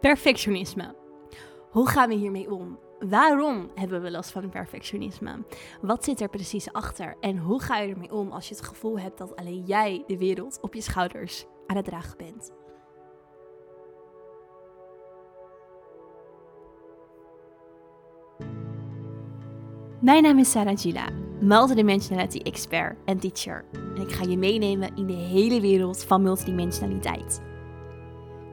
[0.00, 0.94] Perfectionisme.
[1.70, 2.78] Hoe gaan we hiermee om?
[2.98, 5.44] Waarom hebben we last van perfectionisme?
[5.80, 7.16] Wat zit er precies achter?
[7.20, 10.18] En hoe ga je ermee om als je het gevoel hebt dat alleen jij de
[10.18, 12.52] wereld op je schouders aan het dragen bent?
[20.00, 21.08] Mijn naam is Sarah Gila,
[21.40, 23.64] multidimensionality expert en teacher.
[23.72, 27.40] En ik ga je meenemen in de hele wereld van multidimensionaliteit.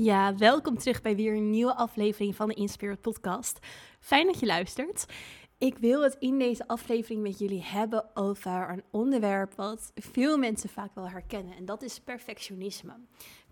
[0.00, 3.58] Ja, welkom terug bij weer een nieuwe aflevering van de Inspirit Podcast.
[4.00, 5.06] Fijn dat je luistert.
[5.58, 10.68] Ik wil het in deze aflevering met jullie hebben over een onderwerp wat veel mensen
[10.68, 11.56] vaak wel herkennen.
[11.56, 12.92] En dat is perfectionisme.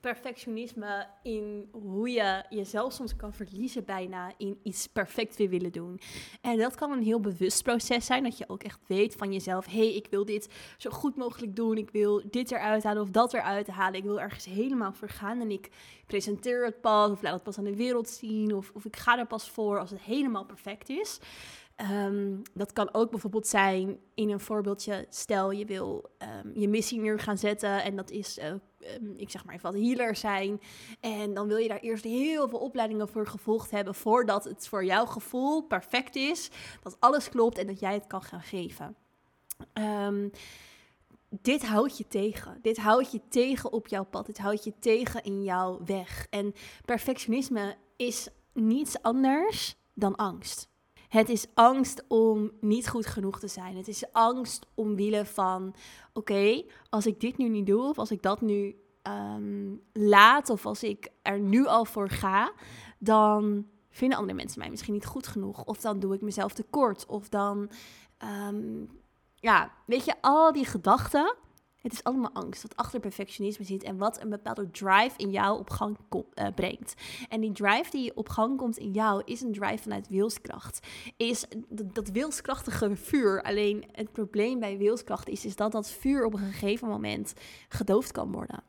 [0.01, 6.01] Perfectionisme in hoe je jezelf soms kan verliezen bijna in iets perfect weer willen doen.
[6.41, 8.23] En dat kan een heel bewust proces zijn.
[8.23, 9.67] Dat je ook echt weet van jezelf.
[9.67, 11.77] Hé, hey, ik wil dit zo goed mogelijk doen.
[11.77, 13.99] Ik wil dit eruit halen of dat eruit halen.
[13.99, 15.41] Ik wil ergens helemaal voor gaan.
[15.41, 15.71] En ik
[16.07, 18.55] presenteer het pas of laat het pas aan de wereld zien.
[18.55, 21.21] Of, of ik ga er pas voor als het helemaal perfect is.
[21.81, 25.07] Um, dat kan ook bijvoorbeeld zijn in een voorbeeldje.
[25.09, 29.31] Stel je wil um, je missie neer gaan zetten en dat is, uh, um, ik
[29.31, 30.61] zeg maar even wat, healer zijn.
[31.01, 34.85] En dan wil je daar eerst heel veel opleidingen voor gevolgd hebben voordat het voor
[34.85, 36.51] jouw gevoel perfect is.
[36.83, 38.97] Dat alles klopt en dat jij het kan gaan geven.
[41.29, 42.59] dit houdt je tegen.
[42.63, 44.27] Dit houdt je tegen op jouw pad.
[44.27, 46.27] Dit houdt je tegen in jouw weg.
[46.31, 50.75] En perfectionisme is niets anders dan angst.
[51.09, 53.77] Het is angst om niet goed genoeg te zijn.
[53.77, 55.75] Het is angst omwille van:
[56.13, 60.67] oké, als ik dit nu niet doe, of als ik dat nu um, laat, of
[60.67, 62.53] als ik er nu al voor ga,
[62.99, 65.65] dan vinden andere mensen mij misschien niet goed genoeg.
[65.65, 67.07] Of dan doe ik mezelf tekort.
[67.07, 67.71] Of dan,
[68.49, 68.89] um,
[69.35, 71.35] ja, weet je, al die gedachten
[71.87, 75.59] het is allemaal angst wat achter perfectionisme zit en wat een bepaalde drive in jou
[75.59, 76.95] op gang uh, brengt.
[77.29, 80.87] En die drive die op gang komt in jou is een drive vanuit wilskracht.
[81.17, 83.43] Is dat, dat wilskrachtige vuur.
[83.43, 87.33] Alleen het probleem bij wilskracht is, is dat dat vuur op een gegeven moment
[87.69, 88.63] gedoofd kan worden.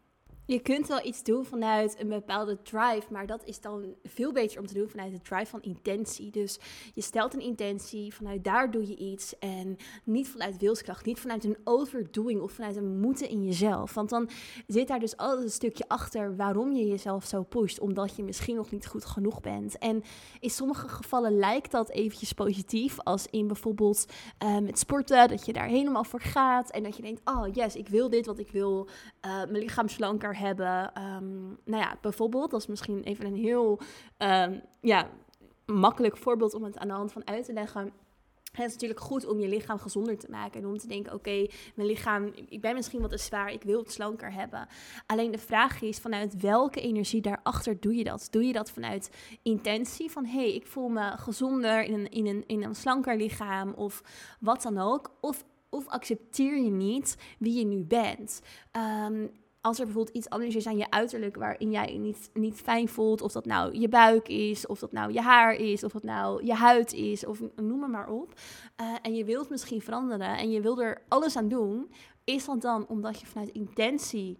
[0.47, 4.59] Je kunt wel iets doen vanuit een bepaalde drive, maar dat is dan veel beter
[4.59, 6.31] om te doen vanuit de drive van intentie.
[6.31, 6.59] Dus
[6.93, 11.43] je stelt een intentie, vanuit daar doe je iets en niet vanuit wilskracht, niet vanuit
[11.43, 13.93] een overdoing of vanuit een moeten in jezelf.
[13.93, 14.29] Want dan
[14.67, 18.55] zit daar dus altijd een stukje achter waarom je jezelf zo pusht, omdat je misschien
[18.55, 19.77] nog niet goed genoeg bent.
[19.77, 20.03] En
[20.39, 24.05] in sommige gevallen lijkt dat eventjes positief, als in bijvoorbeeld
[24.61, 27.87] met sporten, dat je daar helemaal voor gaat en dat je denkt, oh yes, ik
[27.87, 28.87] wil dit, wat ik wil
[29.25, 31.03] uh, mijn lichaam slanker hebben.
[31.03, 33.79] Um, nou ja, bijvoorbeeld, dat is misschien even een heel
[34.17, 35.09] um, ja,
[35.65, 37.91] makkelijk voorbeeld om het aan de hand van uit te leggen.
[38.51, 40.61] Het is natuurlijk goed om je lichaam gezonder te maken.
[40.61, 43.79] En om te denken, oké, mijn lichaam, ik ben misschien wat te zwaar, ik wil
[43.79, 44.67] het slanker hebben.
[45.05, 48.27] Alleen de vraag is, vanuit welke energie daarachter doe je dat?
[48.31, 49.11] Doe je dat vanuit
[49.41, 53.17] intentie van, hé, hey, ik voel me gezonder in een, in, een, in een slanker
[53.17, 54.01] lichaam of
[54.39, 55.11] wat dan ook?
[55.21, 58.41] Of, of accepteer je niet wie je nu bent?
[59.05, 59.31] Um,
[59.67, 62.87] als er bijvoorbeeld iets anders is aan je uiterlijk waarin jij je niet, niet fijn
[62.87, 66.03] voelt, of dat nou je buik is, of dat nou je haar is, of dat
[66.03, 68.33] nou je huid is, of noem maar maar op.
[68.81, 71.91] Uh, en je wilt misschien veranderen en je wil er alles aan doen,
[72.23, 74.37] is dat dan omdat je vanuit intentie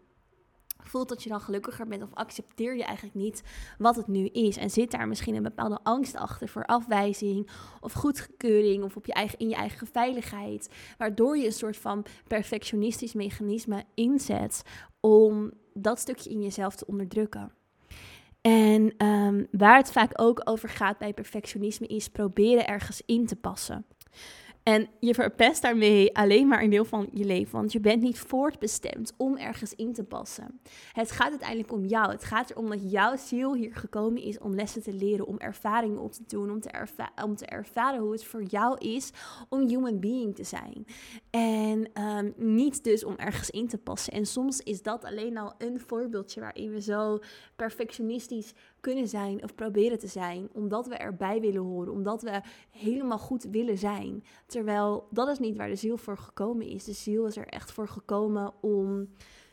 [0.78, 3.44] voelt dat je dan gelukkiger bent of accepteer je eigenlijk niet
[3.78, 7.50] wat het nu is en zit daar misschien een bepaalde angst achter voor afwijzing
[7.80, 12.06] of goedkeuring of op je eigen, in je eigen veiligheid, waardoor je een soort van
[12.28, 14.62] perfectionistisch mechanisme inzet
[15.00, 17.52] om dat stukje in jezelf te onderdrukken.
[18.42, 23.36] En um, waar het vaak ook over gaat bij perfectionisme is proberen ergens in te
[23.36, 23.86] passen.
[24.68, 28.20] En je verpest daarmee alleen maar een deel van je leven, want je bent niet
[28.20, 30.60] voortbestemd om ergens in te passen.
[30.94, 32.12] Het gaat uiteindelijk om jou.
[32.12, 36.00] Het gaat erom dat jouw ziel hier gekomen is om lessen te leren, om ervaringen
[36.00, 36.60] op te doen, om
[37.36, 39.12] te, ervaren hoe het voor jou is
[39.50, 40.86] om human being te zijn.
[41.30, 44.14] En um, niet dus om ergens in te passen.
[44.14, 47.20] En soms is dat alleen al een voorbeeldje waarin we zo
[47.56, 53.18] perfectionistisch kunnen zijn of proberen te zijn, omdat we erbij willen horen, omdat we helemaal
[53.18, 54.24] goed willen zijn.
[54.58, 56.84] Terwijl dat is niet waar de ziel voor gekomen is.
[56.84, 59.10] De ziel is er echt voor gekomen om,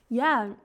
[0.07, 0.57] ja,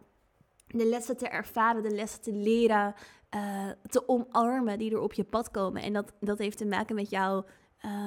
[0.67, 2.93] de lessen te ervaren, de lessen te leren,
[3.35, 5.81] uh, te omarmen die er op je pad komen.
[5.81, 7.45] En dat, dat heeft te maken met jouw,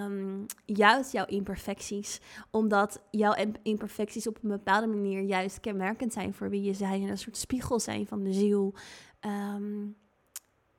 [0.04, 2.20] um, juist jouw imperfecties.
[2.50, 7.02] Omdat jouw imperfecties op een bepaalde manier juist kenmerkend zijn voor wie je zijn.
[7.02, 8.74] En een soort spiegel zijn van de ziel.
[9.20, 9.96] Um,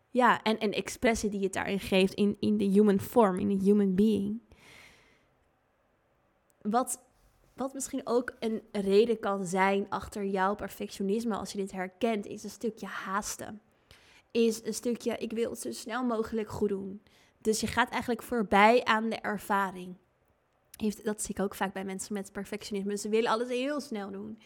[0.09, 3.63] ja, en, en expressie die het daarin geeft in, in de human form, in de
[3.63, 4.41] human being.
[6.63, 6.99] Wat,
[7.53, 12.43] wat misschien ook een reden kan zijn achter jouw perfectionisme, als je dit herkent, is
[12.43, 13.61] een stukje haasten.
[14.31, 17.01] Is een stukje, ik wil het zo snel mogelijk goed doen.
[17.41, 19.95] Dus je gaat eigenlijk voorbij aan de ervaring.
[20.75, 22.97] Heeft, dat zie ik ook vaak bij mensen met perfectionisme.
[22.97, 24.39] Ze willen alles heel snel doen.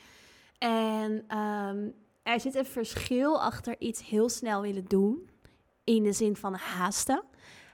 [0.58, 1.94] En um,
[2.24, 5.30] er zit een verschil achter iets heel snel willen doen
[5.84, 7.24] in de zin van haasten.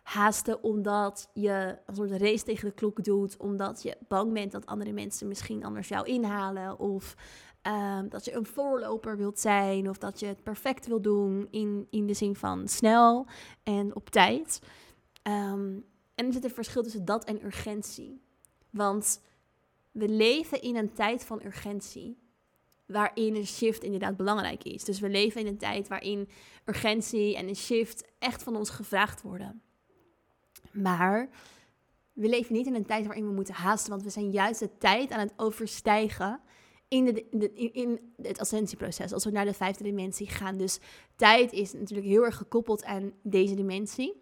[0.03, 4.65] Haasten omdat je een soort race tegen de klok doet, omdat je bang bent dat
[4.65, 6.79] andere mensen misschien anders jou inhalen.
[6.79, 7.15] Of
[7.61, 11.87] ehm, dat je een voorloper wilt zijn, of dat je het perfect wil doen in,
[11.89, 13.27] in de zin van snel
[13.63, 14.59] en op tijd.
[15.21, 15.79] Ehm,
[16.15, 18.21] en er zit een verschil tussen dat en urgentie.
[18.69, 19.21] Want
[19.91, 22.17] we leven in een tijd van urgentie
[22.85, 24.83] waarin een shift inderdaad belangrijk is.
[24.83, 26.29] Dus we leven in een tijd waarin
[26.65, 29.61] urgentie en een shift echt van ons gevraagd worden.
[30.73, 31.29] Maar
[32.13, 34.77] we leven niet in een tijd waarin we moeten haasten, want we zijn juist de
[34.77, 36.41] tijd aan het overstijgen
[36.87, 40.57] in, de, in het ascensieproces, als we naar de vijfde dimensie gaan.
[40.57, 40.79] Dus
[41.15, 44.21] tijd is natuurlijk heel erg gekoppeld aan deze dimensie.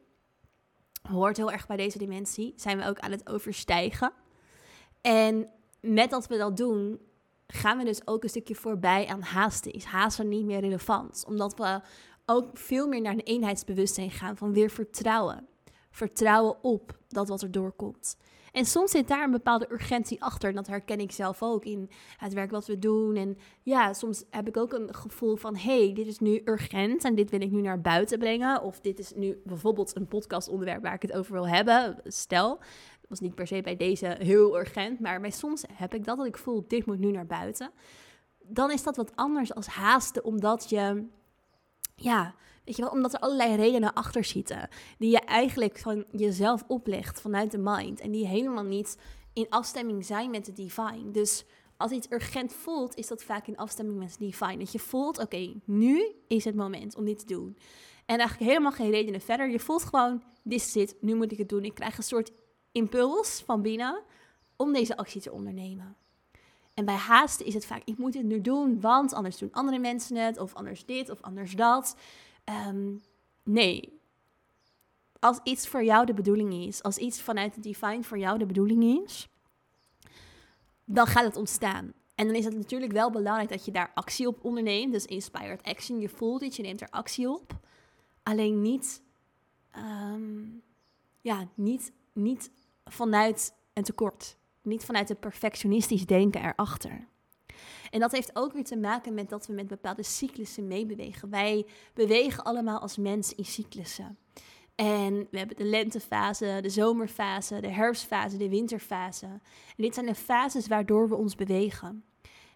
[1.02, 2.54] Hoort heel erg bij deze dimensie.
[2.56, 4.14] Zijn we ook aan het overstijgen.
[5.02, 5.50] En
[5.80, 7.00] met dat we dat doen,
[7.48, 9.72] gaan we dus ook een stukje voorbij aan haasten.
[9.72, 11.24] Is haasten niet meer relevant?
[11.28, 11.82] Omdat we
[12.26, 15.48] ook veel meer naar een eenheidsbewustzijn gaan van weer vertrouwen.
[15.92, 18.18] Vertrouwen op dat wat er doorkomt.
[18.52, 20.50] En soms zit daar een bepaalde urgentie achter.
[20.50, 23.16] En dat herken ik zelf ook in het werk wat we doen.
[23.16, 27.16] En ja, soms heb ik ook een gevoel van: hey, dit is nu urgent en
[27.16, 28.62] dit wil ik nu naar buiten brengen.
[28.62, 31.98] Of dit is nu bijvoorbeeld een podcastonderwerp waar ik het over wil hebben.
[32.04, 32.60] Stel,
[33.12, 36.26] was niet per se bij deze heel urgent, maar bij soms heb ik dat dat
[36.26, 37.72] ik voel, dit moet nu naar buiten.
[38.40, 41.06] Dan is dat wat anders als haasten, omdat je,
[42.04, 44.70] ja, weet je wel, omdat er allerlei redenen achter zitten.
[44.98, 48.00] Die je eigenlijk van jezelf oplegt vanuit de mind.
[48.00, 48.98] En die helemaal niet
[49.34, 51.12] in afstemming zijn met de divine.
[51.12, 51.46] Dus
[51.78, 54.58] als iets urgent voelt, is dat vaak in afstemming met de divine.
[54.58, 57.58] Dat je voelt, oké, nu is het moment om dit te doen.
[58.06, 59.50] En eigenlijk helemaal geen redenen verder.
[59.50, 61.64] Je voelt gewoon, dit het, nu moet ik het doen.
[61.64, 62.32] Ik krijg een soort
[62.72, 64.02] impuls van binnen
[64.56, 65.96] om deze actie te ondernemen.
[66.82, 69.80] En bij haasten is het vaak, ik moet dit nu doen, want anders doen andere
[69.80, 71.96] mensen het, of anders dit, of anders dat.
[72.44, 72.94] Ehm,
[73.44, 74.00] nee.
[75.20, 78.46] Als iets voor jou de bedoeling is, als iets vanuit de divine voor jou de
[78.46, 79.30] bedoeling is,
[80.86, 81.94] dan gaat het ontstaan.
[82.16, 84.92] En dan is het natuurlijk wel belangrijk dat je daar actie op onderneemt.
[84.92, 87.60] Dus inspired action, je voelt het, je neemt er actie op.
[88.24, 89.02] Alleen niet,
[89.72, 90.44] ehm,
[91.22, 92.52] ja, niet, niet
[92.86, 94.40] vanuit een tekort.
[94.62, 97.08] Niet vanuit een perfectionistisch denken erachter.
[97.90, 101.30] En dat heeft ook weer te maken met dat we met bepaalde cyclussen meebewegen.
[101.30, 104.18] Wij bewegen allemaal als mens in cyclussen.
[104.76, 109.26] En we hebben de lentefase, de zomerfase, de herfstfase, de winterfase.
[109.26, 109.42] En
[109.76, 112.04] dit zijn de fases waardoor we ons bewegen.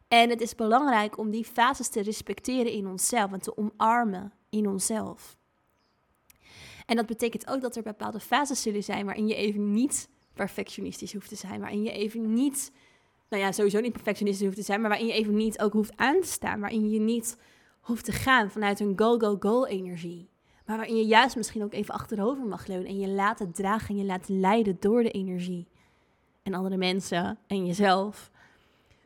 [0.08, 4.68] En het is belangrijk om die fases te respecteren in onszelf en te omarmen in
[4.68, 5.38] onszelf.
[6.86, 11.14] En dat betekent ook dat er bepaalde fases zullen zijn waarin je even niet perfectionistisch
[11.14, 11.60] hoeft te zijn.
[11.60, 12.72] Waarin je even niet,
[13.30, 15.98] nou ja, sowieso niet perfectionistisch hoeft te zijn, maar waarin je even niet ook hoeft
[15.98, 16.60] aan te staan.
[16.60, 17.38] Waarin je niet
[17.80, 20.30] hoeft te gaan vanuit een go-go-go-energie.
[20.66, 23.90] Maar waarin je juist misschien ook even achterover mag leunen en je laat het dragen
[23.90, 25.68] en je laat leiden door de energie.
[26.44, 28.32] En andere mensen en jezelf.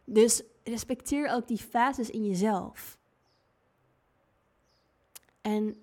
[0.04, 2.98] Dus respecteer ook die fases in jezelf.
[5.42, 5.76] En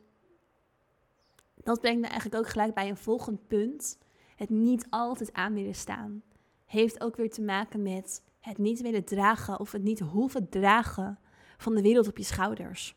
[1.55, 3.99] dat brengt me eigenlijk ook gelijk bij een volgend punt
[4.37, 6.23] het niet altijd aan willen staan,
[6.65, 11.19] heeft ook weer te maken met het niet willen dragen of het niet hoeven dragen
[11.57, 12.97] van de wereld op je schouders.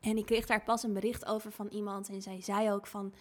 [0.00, 3.12] En ik kreeg daar pas een bericht over van iemand en zij zei ook van,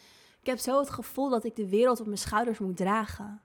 [0.41, 3.41] ik heb zo het gevoel dat ik de wereld op mijn schouders moet dragen.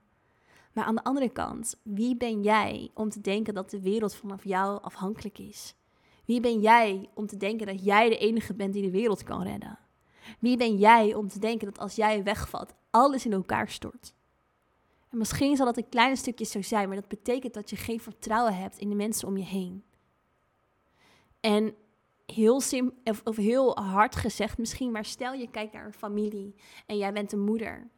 [0.73, 4.43] Maar aan de andere kant, wie ben jij om te denken dat de wereld vanaf
[4.43, 5.75] jou afhankelijk is?
[6.25, 9.43] Wie ben jij om te denken dat jij de enige bent die de wereld kan
[9.43, 9.79] redden?
[10.39, 14.13] Wie ben jij om te denken dat als jij wegvalt, alles in elkaar stort?
[15.09, 17.99] En misschien zal dat een klein stukje zo zijn, maar dat betekent dat je geen
[17.99, 19.83] vertrouwen hebt in de mensen om je heen.
[21.39, 21.75] En
[22.25, 26.55] heel sim of, of heel hard gezegd misschien, maar stel je kijkt naar een familie
[26.85, 27.89] en jij bent de moeder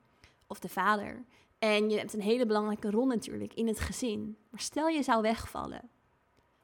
[0.48, 1.26] of de vader.
[1.60, 4.38] En je hebt een hele belangrijke rol natuurlijk in het gezin.
[4.50, 5.90] Maar stel je zou wegvallen.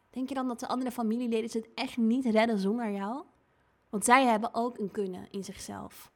[0.09, 3.23] Denk je dan dat de andere familieleden het echt niet redden zonder jou?
[3.93, 6.11] Want zij hebben ook een kunnen in zichzelf.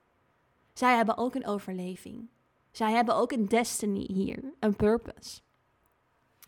[0.73, 2.29] Zij hebben ook een overleving.
[2.71, 5.41] Zij hebben ook een destiny hier, een purpose.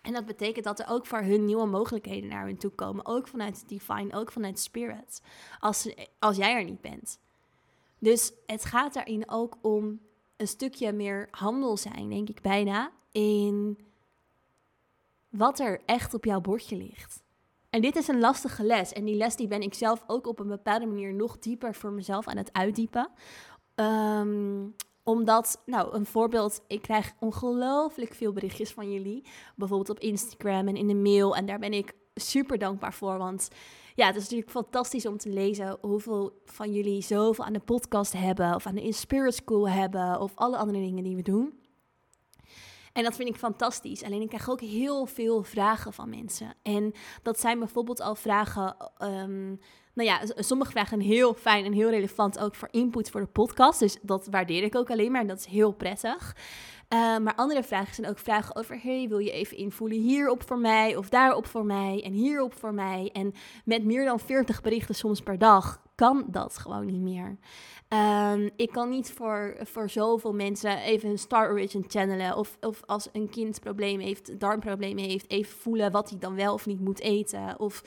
[0.01, 3.05] En dat betekent dat er ook voor hun nieuwe mogelijkheden naar hun toe komen.
[3.05, 5.21] Ook vanuit divine, ook vanuit spirit.
[5.59, 7.19] Als, als jij er niet bent.
[7.99, 9.99] Dus het gaat daarin ook om
[10.37, 12.91] een stukje meer handel zijn, denk ik bijna.
[13.11, 13.79] In
[15.29, 17.23] wat er echt op jouw bordje ligt.
[17.69, 18.93] En dit is een lastige les.
[18.93, 21.91] En die les die ben ik zelf ook op een bepaalde manier nog dieper voor
[21.91, 23.09] mezelf aan het uitdiepen.
[23.75, 24.67] Ehm,
[25.03, 29.23] omdat, nou, een voorbeeld, ik krijg ongelooflijk veel berichtjes van jullie.
[29.55, 31.35] Bijvoorbeeld op Instagram en in de mail.
[31.35, 33.17] En daar ben ik super dankbaar voor.
[33.17, 33.49] Want
[33.95, 38.13] ja, het is natuurlijk fantastisch om te lezen hoeveel van jullie zoveel aan de podcast
[38.13, 38.55] hebben.
[38.55, 40.19] Of aan de Inspirit School hebben.
[40.19, 41.58] Of alle andere dingen die we doen.
[42.93, 44.03] En dat vind ik fantastisch.
[44.03, 46.53] Alleen ik krijg ook heel veel vragen van mensen.
[46.63, 46.93] En
[47.23, 48.75] dat zijn bijvoorbeeld al vragen.
[49.03, 49.59] Um,
[49.93, 53.79] nou ja, sommige vragen heel fijn en heel relevant ook voor input voor de podcast.
[53.79, 56.35] Dus dat waardeer ik ook alleen maar en dat is heel prettig.
[56.89, 60.59] Uh, maar andere vragen zijn ook vragen over: hey, wil je even invoelen hierop voor
[60.59, 63.09] mij, of daarop voor mij, en hierop voor mij?
[63.13, 63.33] En
[63.65, 67.37] met meer dan 40 berichten soms per dag kan dat gewoon niet meer.
[68.33, 72.37] Um, ik kan niet voor, voor zoveel mensen even een Star Origin channelen.
[72.37, 76.53] Of, of als een kind problemen heeft, darmproblemen heeft, even voelen wat hij dan wel
[76.53, 77.59] of niet moet eten.
[77.59, 77.83] Of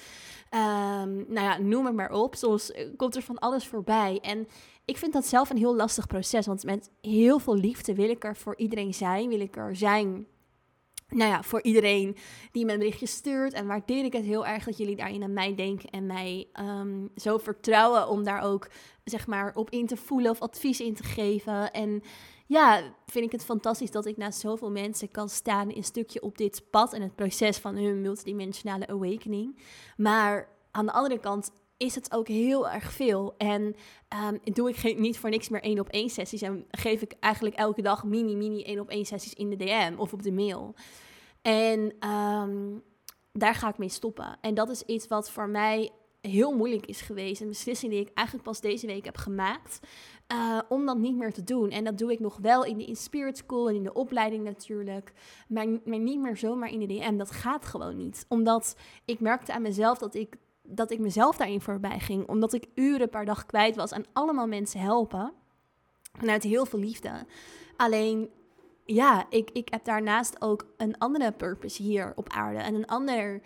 [0.55, 2.35] um, nou ja, noem het maar op.
[2.35, 4.19] Soms eh, komt er van alles voorbij.
[4.23, 4.49] En
[4.85, 6.47] ik vind dat zelf een heel lastig proces.
[6.47, 9.29] Want met heel veel liefde wil ik er voor iedereen zijn.
[9.29, 10.27] Wil ik er zijn
[11.15, 12.17] nou ja, voor iedereen
[12.53, 13.53] die me een berichtje stuurt.
[13.53, 17.11] En waardeer ik het heel erg dat jullie daarin aan mij denken en mij um,
[17.17, 18.69] zo vertrouwen om daar ook
[19.05, 21.73] zeg maar op in te voelen of advies in te geven.
[21.73, 22.03] En
[22.47, 26.23] ja, vind ik het fantastisch dat ik naast zoveel mensen kan staan in een stukje
[26.23, 29.59] op dit pad en het proces van hun multidimensionale awakening.
[29.97, 31.51] Maar aan de andere kant
[31.83, 33.35] is het ook heel erg veel.
[33.37, 33.75] En
[34.33, 36.43] um, doe ik geen, niet voor niks meer één op één sessies.
[36.43, 39.95] En geef ik eigenlijk elke dag mini, mini één op één sessies in de DM
[39.97, 40.75] of op de mail.
[41.43, 42.83] En um,
[43.33, 44.39] daar ga ik mee stoppen.
[44.41, 47.41] En dat is iets wat voor mij heel moeilijk is geweest.
[47.41, 49.81] Een beslissing die ik eigenlijk pas deze week heb gemaakt.
[50.33, 51.71] Uh, om dat niet meer te doen.
[51.71, 55.13] En dat doe ik nog wel in de Inspirit School en in de opleiding natuurlijk.
[55.49, 57.17] Maar, maar niet meer zomaar in de DM.
[57.17, 58.25] Dat gaat gewoon niet.
[58.29, 62.29] Omdat ik merkte aan mezelf dat ik dat ik mezelf daarin voorbij ging.
[62.29, 65.33] Omdat ik uren per dag kwijt was aan allemaal mensen helpen.
[66.13, 67.27] Vanuit heel veel liefde.
[67.77, 68.31] Alleen,
[68.85, 72.59] ja, ik, ik heb daarnaast ook een andere purpose hier op aarde.
[72.59, 73.43] En een ander,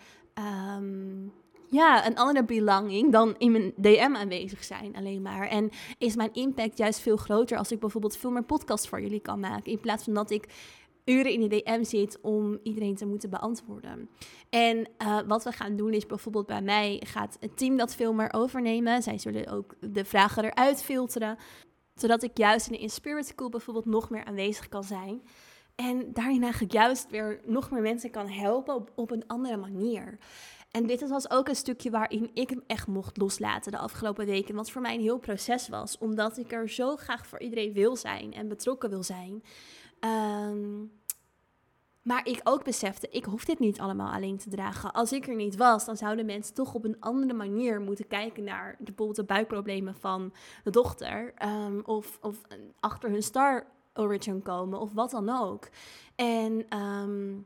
[0.77, 1.33] um,
[1.69, 5.47] ja, een andere belanging dan in mijn DM aanwezig zijn alleen maar.
[5.47, 9.19] En is mijn impact juist veel groter als ik bijvoorbeeld veel meer podcasts voor jullie
[9.19, 9.71] kan maken.
[9.71, 10.47] In plaats van dat ik
[11.07, 14.09] uren in de DM zit om iedereen te moeten beantwoorden.
[14.49, 18.13] En uh, wat we gaan doen is bijvoorbeeld bij mij gaat het team dat veel
[18.13, 19.03] meer overnemen.
[19.03, 21.37] Zij zullen ook de vragen eruit filteren,
[21.95, 25.21] zodat ik juist in de Inspirit bijvoorbeeld nog meer aanwezig kan zijn.
[25.75, 30.17] En daarin eigenlijk juist weer nog meer mensen kan helpen op, op een andere manier.
[30.71, 34.55] En dit was ook een stukje waarin ik hem echt mocht loslaten de afgelopen weken.
[34.55, 35.97] Wat voor mij een heel proces was.
[35.97, 39.43] Omdat ik er zo graag voor iedereen wil zijn en betrokken wil zijn.
[39.99, 40.91] Um,
[42.01, 44.91] maar ik ook besefte, ik hoef dit niet allemaal alleen te dragen.
[44.93, 48.43] Als ik er niet was, dan zouden mensen toch op een andere manier moeten kijken
[48.43, 51.33] naar bijvoorbeeld de buikproblemen van de dochter.
[51.45, 52.41] Um, of, of
[52.79, 55.69] achter hun star origin komen, of wat dan ook.
[56.15, 57.45] En um,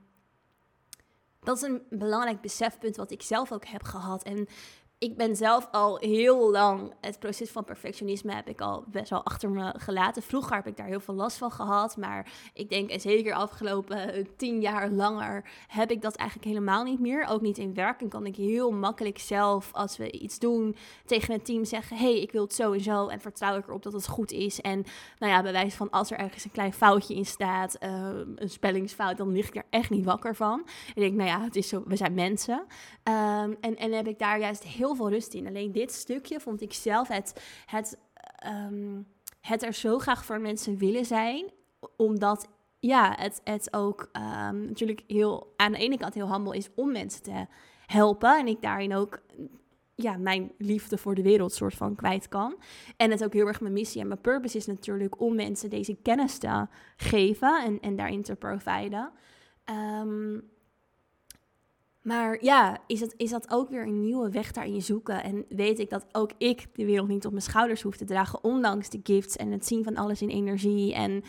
[1.40, 4.24] dat is een belangrijk besefpunt wat ik zelf ook heb gehad.
[4.24, 4.48] En
[5.02, 9.24] ik ben zelf al heel lang, het proces van perfectionisme heb ik al best wel
[9.24, 10.22] achter me gelaten.
[10.22, 14.28] Vroeger heb ik daar heel veel last van gehad, maar ik denk, en zeker afgelopen
[14.38, 17.26] tien jaar langer, heb ik dat eigenlijk helemaal niet meer.
[17.30, 18.02] Ook niet in werk.
[18.02, 22.22] En kan ik heel makkelijk zelf, als we iets doen, tegen het team zeggen: hey,
[22.22, 23.08] ik wil het zo en zo.
[23.08, 24.62] En vertrouw ik erop dat het goed is.
[24.62, 24.84] En
[25.18, 28.50] nou ja, bij wijze van als er ergens een klein foutje in staat, uh, een
[28.50, 30.68] spellingsfout, dan lig ik er echt niet wakker van.
[30.88, 32.66] Ik denk, nou ja, het is zo, we zijn mensen.
[33.04, 35.48] Um, en, en heb ik daar juist heel veel rust in.
[35.48, 37.98] Alleen dit stukje vond ik zelf het, het,
[38.48, 39.08] um,
[39.42, 41.52] het er zo graag voor mensen willen zijn.
[41.98, 46.70] Omdat ja, het, het ook um, natuurlijk heel aan de ene kant heel handel is
[46.76, 47.46] om mensen te
[47.86, 48.40] helpen.
[48.40, 49.22] En ik daarin ook
[49.96, 52.56] ja, mijn liefde voor de wereld soort van kwijt kan.
[52.98, 55.96] En het ook heel erg mijn missie en mijn purpose is natuurlijk om mensen deze
[56.02, 59.12] kennis te geven en, en daarin te providen.
[60.02, 60.50] Um,
[62.02, 65.24] maar ja, is, het, is dat ook weer een nieuwe weg daarin zoeken?
[65.24, 68.44] En weet ik dat ook ik de wereld niet op mijn schouders hoef te dragen,
[68.44, 70.94] ondanks de gifts en het zien van alles in energie.
[70.94, 71.24] En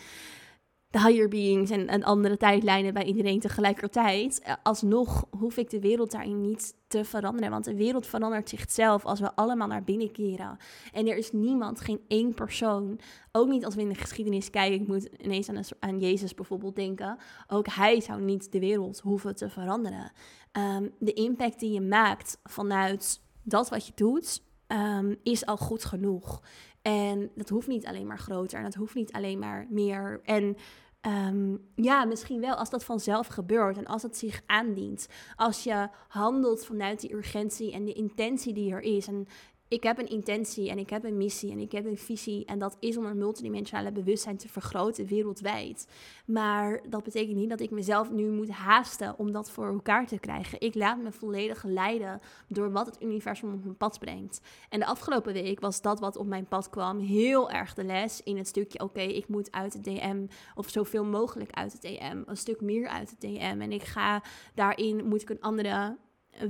[0.93, 4.39] de higher beings en, andere tijdlijnen bij iedereen tegelijkertijd.
[4.39, 7.49] Eh, alsnog hoef ik de wereld daarin niet te veranderen.
[7.49, 10.57] Want de wereld verandert zichzelf als we allemaal naar binnen keren.
[10.91, 12.99] En er is niemand, geen één persoon,
[13.31, 14.81] ook niet als we in de geschiedenis kijken.
[14.81, 17.17] Ik moet ineens aan, aan Jezus bijvoorbeeld denken.
[17.47, 20.11] Ook hij zou niet de wereld hoeven te veranderen.
[20.51, 25.85] Ehm, de impact die je maakt vanuit dat wat je doet, ehm, is al goed
[25.85, 26.41] genoeg.
[26.81, 30.21] En dat hoeft niet alleen maar groter en dat hoeft niet alleen maar meer.
[30.23, 30.57] En
[31.03, 35.07] Ehm, ja, misschien wel als dat vanzelf gebeurt en als het zich aandient.
[35.35, 39.07] Als je handelt vanuit die urgentie en de intentie die er is.
[39.07, 39.27] En
[39.73, 42.45] ik heb een intentie en ik heb een missie en ik heb een visie.
[42.45, 45.87] En dat is om een multidimensionale bewustzijn te vergroten wereldwijd.
[46.25, 50.19] Maar dat betekent niet dat ik mezelf nu moet haasten om dat voor elkaar te
[50.19, 50.61] krijgen.
[50.61, 54.41] Ik laat me volledig leiden door wat het universum op mijn pad brengt.
[54.69, 58.21] En de afgelopen week was dat wat op mijn pad kwam heel erg de les
[58.23, 60.25] in het stukje: oké, ik moet uit het DM
[60.55, 63.57] of zoveel mogelijk uit het DM, een stuk meer uit het DM.
[63.61, 65.97] En ik ga daarin moet ik een andere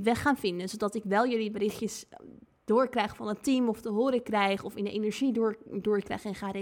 [0.02, 2.06] weg gaan vinden, zodat ik wel jullie berichtjes
[2.64, 6.34] doorkrijg van het team of te horen krijg of in de energie door, doorkrijg en
[6.34, 6.52] ga,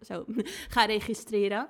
[0.00, 0.24] zo,
[0.74, 1.68] ga registreren.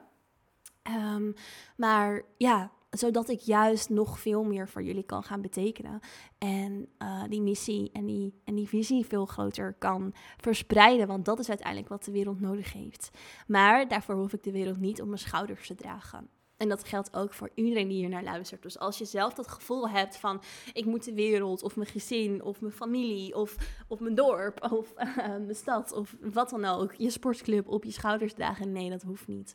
[0.83, 1.33] Ehm,
[1.77, 6.00] maar ja, zodat ik juist nog veel meer voor jullie kan gaan betekenen.
[6.38, 11.07] En uh, die missie en die, en die visie veel groter kan verspreiden.
[11.07, 13.11] Want dat is uiteindelijk wat de wereld nodig heeft.
[13.47, 16.29] Maar daarvoor hoef ik de wereld niet op mijn schouders te dragen.
[16.59, 18.62] En dat geldt ook voor iedereen die hier naar luistert.
[18.62, 22.43] Dus als je zelf dat gevoel hebt van ik moet de wereld of mijn gezin
[22.43, 23.57] of mijn familie of,
[23.88, 27.91] of mijn dorp of uh, mijn stad of wat dan ook, je sportclub op je
[27.91, 28.73] schouders dragen.
[28.73, 29.55] Nee, dat hoeft niet.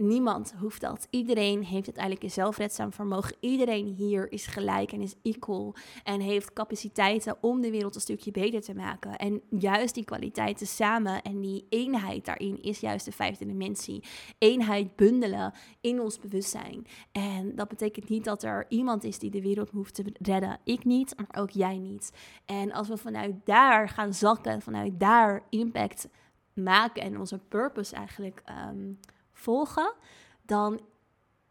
[0.00, 1.06] Niemand hoeft dat.
[1.10, 3.36] Iedereen heeft uiteindelijk een zelfredzaam vermogen.
[3.40, 5.74] Iedereen hier is gelijk en is equal.
[6.04, 9.16] En heeft capaciteiten om de wereld een stukje beter te maken.
[9.16, 14.02] En juist die kwaliteiten samen en die eenheid daarin is juist de vijfde dimensie.
[14.38, 16.86] Eenheid bundelen in ons bewustzijn.
[17.12, 20.58] En dat betekent niet dat er iemand is die de wereld hoeft te redden.
[20.64, 22.12] Ik niet, maar ook jij niet.
[22.46, 26.08] En als we vanuit daar gaan zakken, vanuit daar impact
[26.54, 28.42] maken en onze purpose eigenlijk.
[28.70, 28.98] Um,
[29.40, 29.94] volgen,
[30.42, 30.80] dan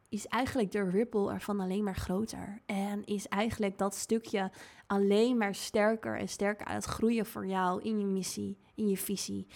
[0.10, 2.62] is eigenlijk de ripple ervan alleen maar groter.
[2.65, 4.52] En is eigenlijk dat stukje
[4.88, 8.97] alleen maar sterker en sterker aan het groeien voor jou in je missie, in je
[8.97, 9.47] visie.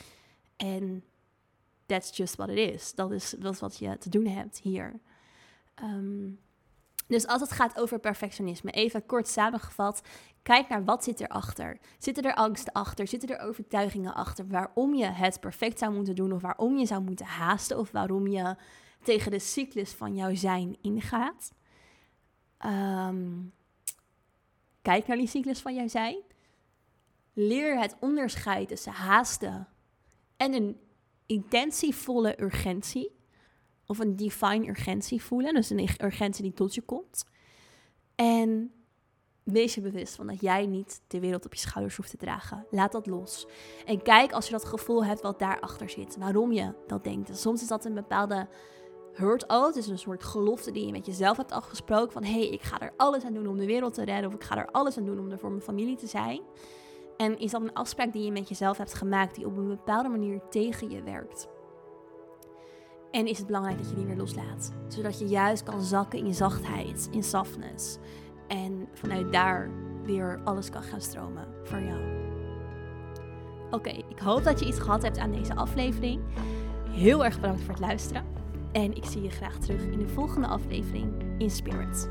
[0.55, 1.03] En
[1.85, 2.95] that's just what it is.
[2.95, 4.99] Dat is, dat wat je te doen hebt hier.
[5.75, 6.29] Ehm,
[7.07, 10.01] dus als het gaat over perfectionisme, even kort samengevat,
[10.43, 11.77] kijk naar wat zit erachter.
[11.97, 13.07] Zitten er angsten achter?
[13.07, 17.01] Zitten er overtuigingen achter waarom je het perfect zou moeten doen of waarom je zou
[17.01, 18.55] moeten haasten of waarom je
[19.03, 21.51] tegen de cyclus van jouw zijn ingaat?
[22.57, 23.31] Ehm,
[24.81, 26.17] kijk naar die cyclus van jouw zijn.
[27.33, 29.67] Leer het onderscheid tussen haasten
[30.37, 30.79] en een
[31.25, 33.12] intentievolle urgentie
[33.93, 35.53] of een divine urgentie voelen.
[35.53, 37.25] Dus een urgentie die tot je komt.
[38.15, 38.71] En
[39.43, 42.65] wees je bewust van dat jij niet de wereld op je schouders hoeft te dragen.
[42.71, 43.47] Laat dat los.
[43.85, 46.17] En kijk als je dat gevoel hebt wat daarachter zit.
[46.17, 47.29] Waarom je dat denkt.
[47.29, 48.47] En soms is dat een bepaalde
[49.13, 49.73] hurt out.
[49.73, 52.11] Dus een soort gelofte die je met jezelf hebt afgesproken.
[52.11, 54.27] Van hé, hey, ik ga er alles aan doen om de wereld te redden.
[54.27, 56.41] Of ik ga er alles aan doen om er voor mijn familie te zijn.
[57.17, 60.09] En is dat een afspraak die je met jezelf hebt gemaakt die op een bepaalde
[60.09, 61.47] manier tegen je werkt?
[63.13, 64.71] En is het belangrijk dat je die weer loslaat.
[64.87, 67.97] Zodat je juist kan zakken in zachtheid, in softness.
[68.47, 69.69] En vanuit daar
[70.03, 71.99] weer alles kan gaan stromen voor jou.
[73.71, 76.21] Oké, ik hoop dat je iets gehad hebt aan deze aflevering.
[76.89, 78.25] Heel erg bedankt voor het luisteren.
[78.71, 82.09] En ik zie je graag terug in de volgende aflevering in Spirit.